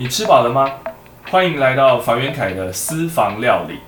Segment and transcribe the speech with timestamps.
[0.00, 0.72] 你吃饱了吗？
[1.24, 3.80] 欢迎来到房元凯的私房料理。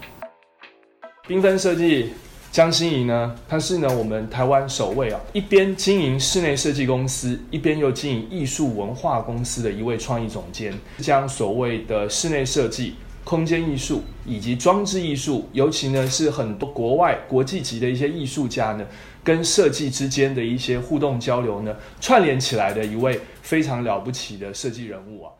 [1.29, 2.13] 缤纷设计
[2.51, 18.85] 江心怡呢，她是呢我们台湾首位啊，一边经营室内设计公司，一边又经营艺术文化公司的一位创意总监，将所谓的室内设计、空间艺术以及装置艺术，尤其呢是很多国外国际级的一些艺术家呢，
[19.23, 25.31] 跟设计之间的一些互动交流呢，串联起来的一位非常了不起的设计人物啊。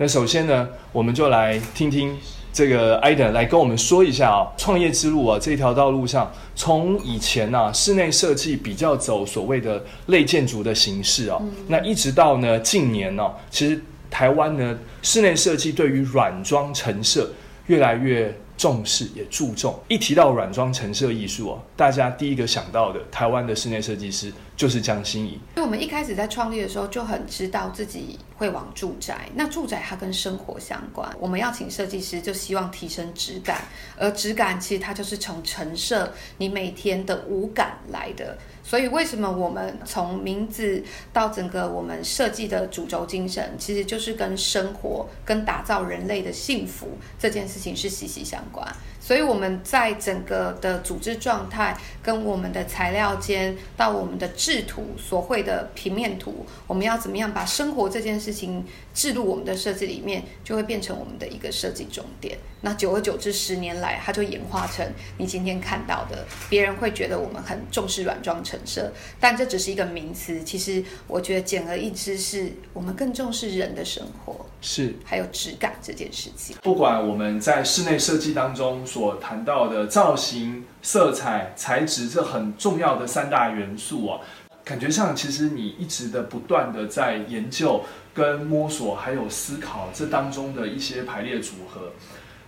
[0.00, 2.16] 那首先呢，我们就来听听
[2.52, 17.28] 这个艾登来跟我们说一下啊，创业之路啊这条道路上，从以前啊室内设计比较走所谓的类建筑的形式啊，那一直到呢近年呢，其实台湾呢室内设计对于软装陈设
[17.66, 19.78] 越来越重视也注重。
[19.88, 25.30] 一提到软装陈设艺术啊，大家第一个想到的台湾的室内设计师就是江心怡。
[25.56, 33.62] 因为我们一开始在创立的时候就很知道自己会往住宅，那住宅它跟生活相关，我们要请设计师就希望提升质感，
[33.96, 38.36] 而质感其实它就是从陈设你每天的五感来的。
[38.68, 48.68] 所以为什么我们从名字到整个我们设计的主轴精神，其实就是跟生活、跟打造人类的幸福这件事情是息息相关。
[49.00, 58.62] 所以我们在整个的组织状态，跟我们的材料间到我们的制图所绘的平面图，我们要怎么样把生活这件事情
[58.98, 62.36] 置入我们的设计里面，就会变成我们的一个设计重点。
[62.62, 64.84] 那久而久之，十年来它就演化成
[65.18, 70.42] 你今天看到的，别人会觉得我们很重视软装陈设，但这只是一个名词。
[70.42, 76.56] 其实我觉得简而易之，是我们更重视人的生活，是还有质感这件事情。
[76.60, 84.20] 不管我们在室内设计当中所谈到的造型、色彩、材质这很重要的三大元素啊，
[84.68, 87.82] 感觉上其实你一直的不断的在研究、
[88.12, 91.90] 跟摸索，还有思考这当中的一些排列组合。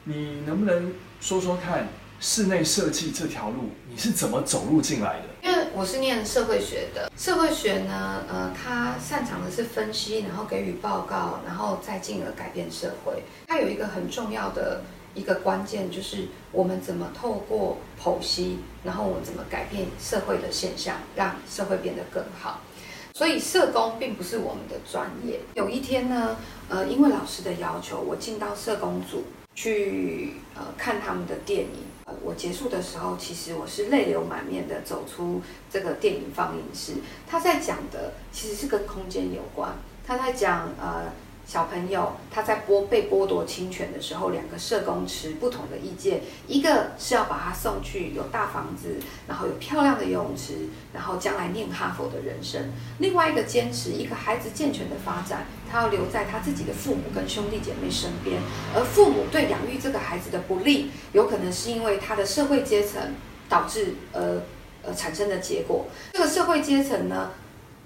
[0.04, 1.88] 你能不能说说看，
[2.20, 5.48] 室内设计这条路你是怎么走入进来的？
[5.48, 13.22] 因为我是念社会学的，社会学呢，呃，它擅长的是分析，然后给予报告，然后再进而改变社会。
[13.46, 14.82] 它有一个很重要的
[15.14, 22.60] 一个关键，就是我们怎么透过剖析，然后我们怎么改变社会的现象，让社会变得更好。
[23.12, 25.40] 所以社工并不是我们的专业。
[25.54, 26.36] 有一天呢，
[26.68, 31.84] 呃，因为老师的要求，我进到社工组去呃看他们的电影。
[32.06, 36.94] 呃，我结束的时候，其实我是泪流满面的走出这个电影放映室。
[37.26, 39.72] 他在讲的其实是跟空间有关，
[40.06, 41.10] 他在讲呃。
[41.50, 52.66] 小朋友他在剥被剥夺侵权的时候，两个社工持不同的意见，一个是要把他送去有大房子，然后有漂亮的游泳池，然后将来念哈佛的人生；
[53.00, 58.40] 另外一个坚持一个孩子健全的发展，他要留在他自己的父母跟兄弟姐妹身边，
[58.72, 63.02] 而父母对养育这个孩子的不利，有可能是因为他的社会阶层
[63.48, 64.40] 导致呃
[64.84, 65.86] 呃产生的结果。
[66.12, 67.32] 这个社会阶层呢？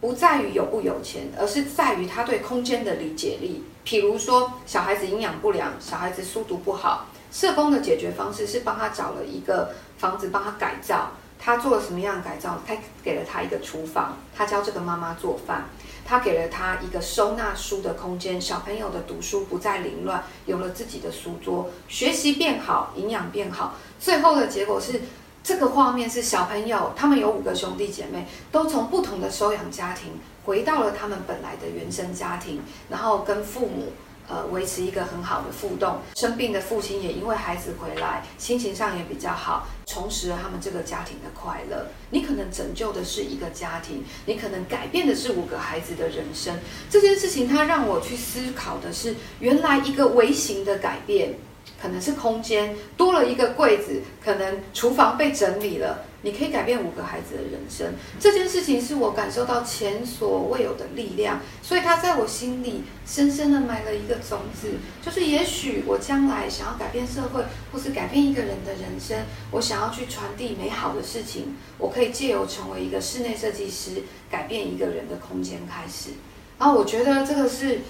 [0.01, 3.65] 不在于有不有钱，而是在于他对空间的理解力。
[3.87, 11.13] 譬如说，小孩子营养不良，小孩子书读不好，社工的解决方式是帮他找了一个房子，帮他改造。
[11.39, 12.59] 他做了什么样的改造？
[12.67, 15.65] 他给了他一个厨房，他教这个妈妈做饭，
[16.05, 23.75] 他给了他一个收纳书的空间，小朋友的读书不再凌乱，有了自己的书桌，学习变好，营养变好。
[23.99, 25.01] 最后的结果是。
[25.45, 30.13] 这个画面是小朋友，他们有五个兄弟姐妹，都从不同的收养家庭
[30.47, 33.93] 回到了他们本来的原生家庭，然后跟父母
[34.27, 35.99] 呃维持一个很好的互动。
[36.15, 41.89] 生病的父亲也因为孩子回来，心情上也比较好，重拾了他们这个家庭的快乐。
[42.09, 46.59] 你可能拯救的是一个家庭，你可能改变的是五个孩子的人生。
[46.89, 51.35] 这件事情，它让我去思考的是，原来一个微型的改变。
[51.81, 57.95] 可能是空间多了一个柜子，可能厨房被整理了，你可以改变五个孩子的人生。
[58.19, 64.73] 这件事情是我感受到前所未有的力量，所以它在我心里深深的埋了一个种子，
[65.05, 69.19] 就是也许我将来想要改变社会，或是改变一个人的人生，
[69.51, 76.11] 我想要去传递美好的事情，我可以借由成为一个室内设计师，改变一个人的空间开始。
[76.59, 77.81] 然后我觉得这个是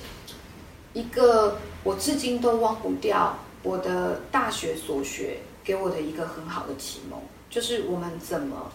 [0.94, 3.38] 一个我至今都忘不掉。
[3.64, 7.18] 我的大学所学给我的一个很好的启蒙，
[7.50, 8.70] 就是我们怎么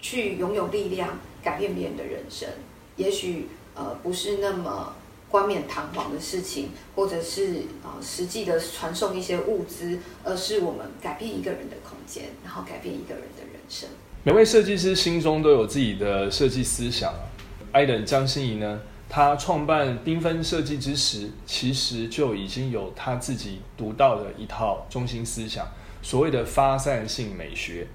[0.00, 2.48] 去拥有力量，改变别人的人生。
[2.96, 4.94] 也许呃不是那么
[5.30, 13.88] 冠冕堂皇的事情，或者是呃实际的传送一些物资，而是我们改变一个人的空间，然后改变一个人的人生。
[14.22, 17.12] 每位设计师心中都有自己的设计思想。
[17.72, 18.80] 艾登张心怡呢？
[19.14, 25.64] 他创办缤纷设计之时，其实就已经有他自己独到的一套中心思想，
[26.02, 27.86] 所谓的发散性美学。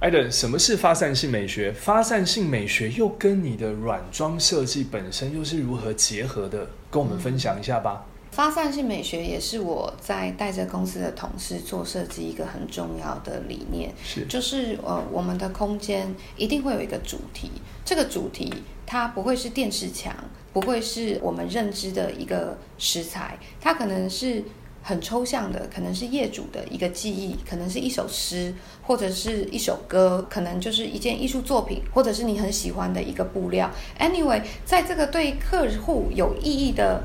[0.00, 1.70] 艾登，什么是发散性美学？
[1.70, 6.66] 发散性美学又跟你的软装设计本身又是如何结合的？
[6.90, 8.06] 跟我们分享一下吧。
[8.30, 17.50] 发散性美学也是我在带着公司的同事做设计一个很重要的理念，是就是呃，我们的空间一定会有一个主题，
[17.84, 18.52] 这个主题
[18.86, 20.14] 它不会是电视墙，
[20.56, 24.42] 不会是我们认知的一个食材，它可能是。
[24.88, 33.68] 很抽象的，可能是业主的一个记忆，可能是一首诗，或者是一首歌，可能就是一件艺术作品，或者是你很喜欢的一个布料。
[33.98, 37.02] Anyway，在这个对客户有意义的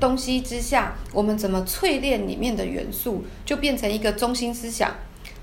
[0.00, 4.94] 东西之下，我们怎么淬炼里面的元素，就变成一个中心思想，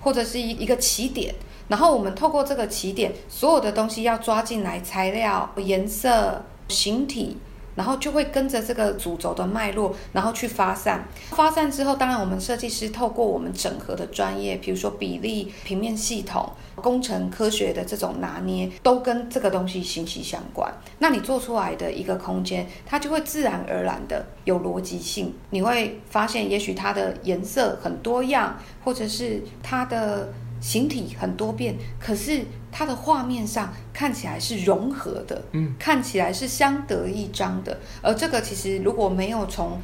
[0.02, 1.36] 或者是一一个起点。
[1.68, 7.38] 然后我们透过这个起点，所有的东西要抓进来，材料、颜色、形体。
[7.76, 11.08] 然后就会跟着这个主轴的脉络，然后去发散。
[11.30, 20.70] 发散之后，当然我们设计师透过我们整合的专业，比如说比例、平面系统、工程科学的这种拿捏，都跟这个东西息息相关。
[20.98, 25.34] 那你做出来的一个空间，它就会自然而然的有逻辑性。
[25.52, 30.34] 你会发现，也许它的颜色很多样，或者是它的。
[30.60, 32.42] 形体很多变，可是
[32.72, 37.80] 它的画面上看起来是融合的，嗯，看起来是相得益彰的。
[38.02, 39.80] 而这个其实如果没有从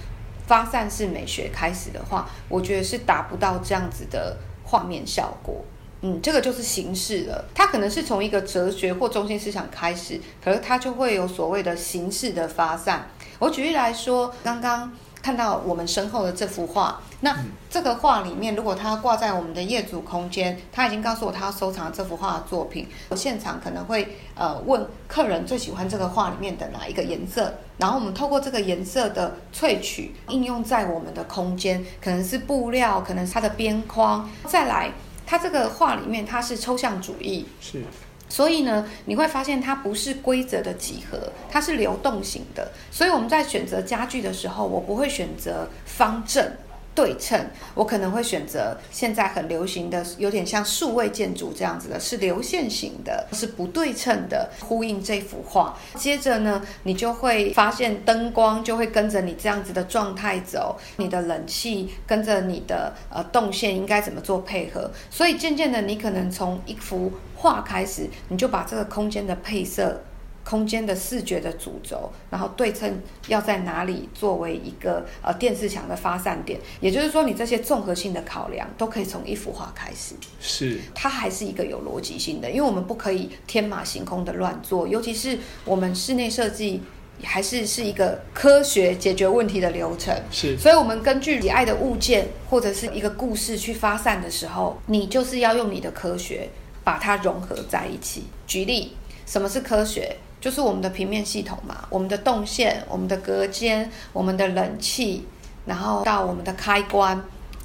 [0.45, 5.63] 发散式美学开始的话，我觉得是达不到这样子的画面效果。
[6.01, 7.45] 嗯，这个就是形式了。
[7.55, 13.09] 它可能是从一个哲学或中心思想开始，可是它就会有所谓的形式的发散。
[13.39, 14.91] 我举例来说，刚刚。
[15.25, 17.35] 看到我们身后的这幅画，那
[17.67, 22.87] 这个画里面，如果它挂在我们的业主空间，他已经告诉我他要收藏这幅画的作品。
[23.09, 34.29] 我现场可能会呃问客人最喜欢这个画里面的哪一个颜色，然后我们透过这个颜色的萃取应用在我们的空间，可能是布料，可能是它的边框。
[34.45, 34.91] 再来，
[35.25, 37.83] 它这个画里面它是抽象主义，是。
[38.27, 42.71] 所以呢，你会发现它不是规则的几何，它是流动型的。
[42.91, 46.51] 所以我们在选择家具的时候，我不会选择方正。
[46.95, 47.39] 对称，
[47.73, 55.77] 我可能会选择现在很流行的，有点像数位建筑这样子的，是流线型的，是不对称的，呼应这幅画。
[55.95, 64.89] 接着呢，你就会发现灯光就会跟着你这样子的状态走，你的冷气跟着你的呃动线应该怎么做配合。
[65.09, 70.01] 所以渐渐的，你可能从一幅画开始，你就把这个空间的配色。
[70.45, 80.13] 空间的视觉的主轴，然后对称要在哪里作为一个呃电视墙的发散点，也就是说，你这些综合性的考量都可以从一幅画开始。
[80.39, 86.79] 是，它还是一个有逻辑性的，因为我们不可以天马行空的乱做，尤其是我们室内设计
[87.23, 90.15] 还是是一个科学解决问题的流程。
[90.29, 96.47] 是，所以我们根据你爱的物件或者是一个故事去发散的时候，你就是要用你的科学
[96.83, 98.25] 把它融合在一起。
[98.45, 98.95] 举例，
[99.25, 100.15] 什么是科学？
[100.45, 105.25] 就是我们的平面系统嘛，我们的动线、我们的隔间、我们的冷气，
[105.65, 107.19] 然后到我们的开关、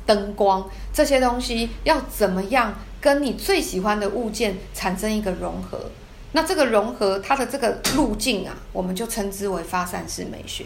[0.06, 5.90] 灯光这些东西，要怎么样跟你最喜欢的物件产生一个融合？
[6.32, 10.64] 那这个融合它的这个路径啊，我们就称之为发散式美学。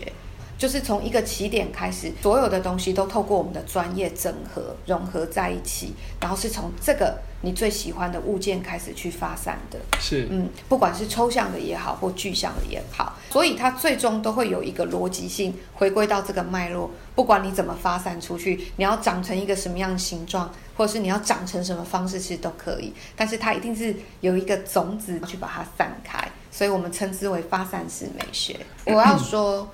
[0.56, 9.78] 就是从一个起点开始，所有的东西都透过我们的专业整合融合在一起，然后是从这个你最喜欢的物件开始去发散的。
[10.00, 16.90] 是，嗯，不管是抽象的也好，或具象的也好，所以它最终都会有一个逻辑性，回归到这个脉络。
[17.14, 22.92] 不管你怎么发散出去，你要长成一个什么样的形状，或者是你要长成什么方式，其实都可以。
[23.14, 28.58] 但是它一定是有一个种子去把它散开，所以我们称之为发散式美学。
[28.86, 29.68] 我要说。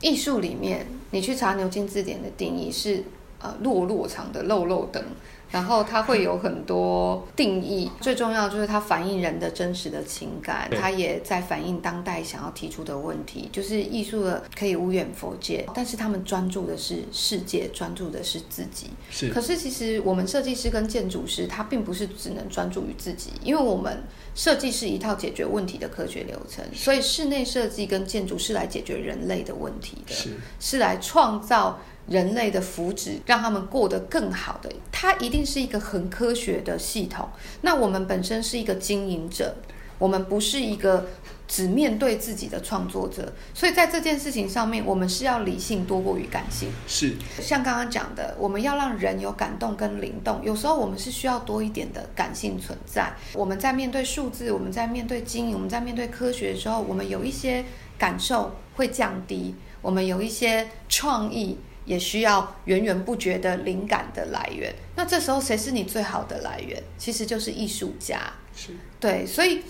[0.00, 3.02] 艺术里面，你去查牛津字典的定义是，
[3.40, 5.02] 呃，落落长的漏漏等。
[5.50, 13.48] 然后它会有很多定义，最重要就是它反映人的真实的情感，它也在反映当代想要提出的问题。
[13.52, 18.90] 就是艺术的可以无远佛界，但是他们专注的是世界，专注的是自己。
[19.10, 19.28] 是。
[19.30, 24.02] 可是其实我们设计师跟建筑师，他并不是只能专注于自己，因为我们
[24.34, 31.80] 设计是一套解决问题的科学流程，所以室内设计跟建筑是来解决人类的问题的，是是来创造。
[32.08, 37.28] 人类的福祉，让他们过得更好的，它一定是一个很科学的系统。
[37.60, 39.54] 那我们本身是一个经营者，
[39.98, 41.06] 我们不是一个
[41.46, 46.70] 只面对自己的创作者，所以在这件事情上面，我们是要理性多过于感性。
[46.86, 53.12] 是，像刚刚讲的，我们要让人有感动跟灵动，有时候我们是需要多一点的感性存在。
[53.34, 57.64] 我们在面对数字，我们在面对经营，我们在面对科学的时候，我们有一些
[57.98, 58.50] 感受。
[58.78, 64.72] 会降低，我们有一些创意也需要源源不绝的灵感的来源。
[64.94, 66.80] 那这时候谁是你最好的来源？
[66.98, 68.20] 其实就是艺术家。
[68.54, 69.62] 是对，所以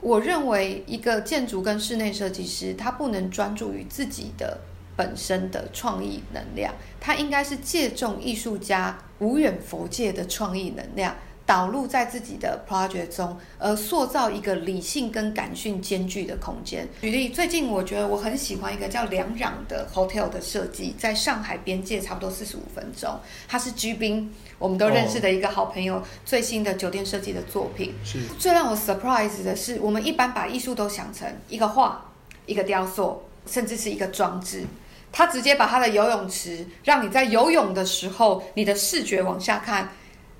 [0.00, 4.60] 我认为一个建筑跟室内设计师，他不能专注于自己的
[4.94, 11.16] 本身的创意能量，他应该是借重艺术家无远佛界的创意能量。
[11.46, 16.88] 导入在自己的 project 中，而塑造一个理性跟感性兼具的空间。
[17.02, 27.92] 举例，最近我觉得我很喜欢一个叫梁壤的 hotel 的设计，在上海边界差不多四十五分钟，它是居宾，我们都认识的一个好朋友最新的酒店设计的作品。
[28.04, 32.10] 是最让我 surprise 的是，我们一般把艺术都想成一个画、
[32.46, 34.64] 一个雕塑，甚至是一个装置。
[35.12, 39.88] 他直接把他的游泳池，让你在游泳的时候，你的视觉往下看。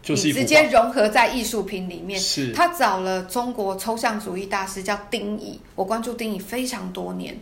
[0.05, 2.21] 就是你直接融合在艺术品里面。
[2.21, 7.37] 是他找了中国抽象主义大师叫丁乙，我关注丁乙非常多年。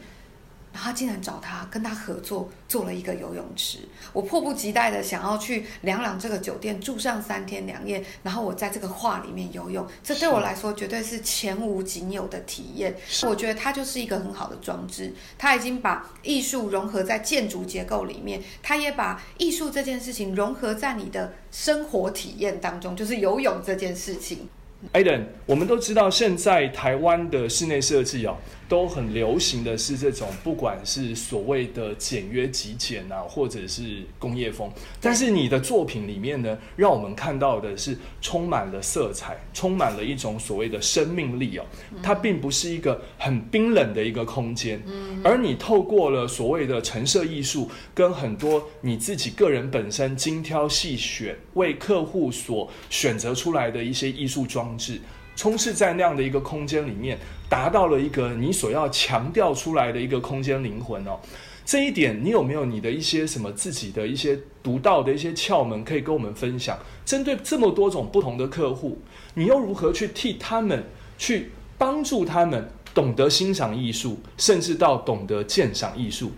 [0.73, 3.79] 然后他竟然找他跟他合作做了一个游泳池，
[4.13, 12.97] 我迫不及待的想要去两两这个酒店住上三天两夜，然后我在这个画里面游泳，这对我来说绝对是前无仅有的体验。
[13.29, 24.49] 我觉得它就是一个很好的装置，它已经把艺术融合在建筑结构里面，它也把艺术这件事情融合在你的生活体验当中，就是游泳这件事情。
[24.91, 28.37] 艾登，我们都知道现在台湾的室内设计哦，
[28.73, 34.67] 都很流行的是这种，不管是所谓的简约极简啊，或者是工业风。
[34.99, 41.65] 但是你的作品里面呢，让我们看到的是充满了色彩，充满了一种所谓的生命力哦。
[42.03, 44.83] 它并不是一个很冰冷的一个空间，
[45.23, 54.99] 而你透过了所谓的陈设艺术，跟很多你自己个人本身精挑细选，为客户所选择出来的一些艺术装置，
[55.43, 57.19] 充斥在那样的一个空间里面，
[57.49, 61.19] 达到了一个你所要强调出来的一个空间灵魂哦。
[61.65, 66.79] 这一点，你有没有你的一些什么自己的一些独到的一些窍门可以跟我们分享？
[67.05, 68.99] 针对这么多种不同的客户，
[69.35, 70.85] 你又如何去替他们
[71.19, 76.31] 去帮助他们懂得欣赏艺术，甚至到懂得鉴赏艺术？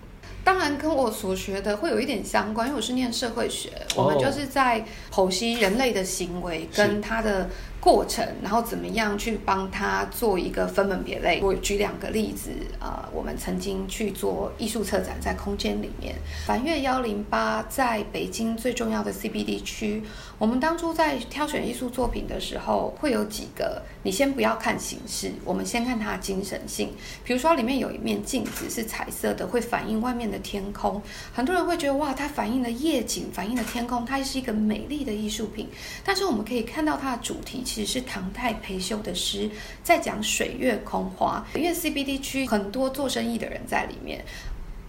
[0.42, 7.48] 当然跟我所学的会有一点相关，因为我是念社会学，我们就是在剖析人类的行为跟他的
[7.84, 11.38] 过程，然后怎么样去帮他做一个分门别类。
[11.42, 12.48] 我举两个例子，
[12.80, 16.14] 呃，我们曾经去做艺术策展，在空间里面，
[16.46, 20.02] 凡月幺零八在北京最重要的 CBD 区，
[20.38, 26.90] 我们当初在挑选艺术作品的时候，会有几个，你先不要看形式，我们先看它的精神性。
[27.22, 31.02] 比如说里面有一面镜子是彩色的，会反映外面的天空，
[31.34, 35.68] 很多人会觉得哇，它反映了夜景，反映了天空，它是一个美丽的艺术品。
[36.02, 39.50] 但是我们可以看到它的主题其实是唐太培修的诗，
[39.82, 41.44] 在讲水月空花。
[41.56, 44.24] 因为 CBD 区很多做生意的人在里面。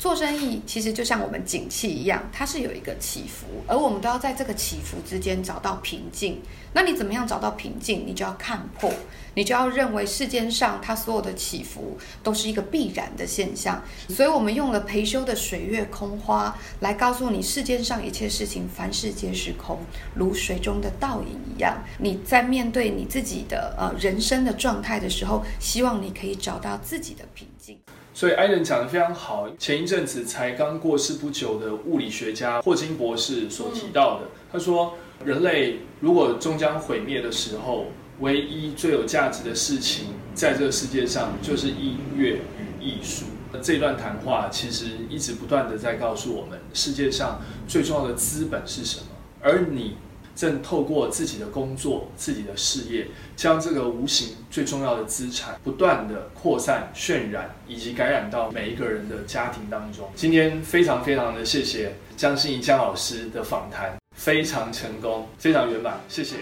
[0.05, 6.43] 做生意其实就像我们景气一样，它是有一个起伏，而我们都要在这个起伏之间找到平静。
[6.73, 8.05] 那你怎么样找到平静？
[8.05, 8.93] 你就要看破，
[9.33, 13.83] 你就要认为世间上它所有的起伏都是一个必然的现象。
[14.07, 19.79] 所以我们用了培修的水月空花来告诉你，世间上一切事情，凡事皆是空，
[20.13, 21.83] 如水中的倒影一样。
[21.97, 27.79] 你在面对你自己的呃人生的状态的时候，希望你可以找到自己的平静。
[28.15, 29.45] 所以艾伦讲的非常好。
[29.59, 34.93] 前一阵子才刚过世不久的物理学家霍金博士所提到的，他说，
[35.25, 37.87] 人类如果终将毁灭的时候，
[38.21, 43.25] 唯一最有价值的事情，在这个世界上就是音乐与艺术。
[43.61, 49.07] 这段谈话其实一直不断的在告诉我们，世界上最重要的资本是什么，
[49.41, 49.97] 而你。
[50.35, 60.09] 正透过自己的工作、自己的事业，将这个无形最重要的资产不断的扩散、渲染，以及感染到每一个人的家庭当中。
[60.15, 66.35] 今天非常非常的谢谢江心怡江老师的访谈，非常成功，非常圆满，谢谢。